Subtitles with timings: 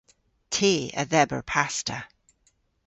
[0.53, 1.97] Ty a dheber pasta.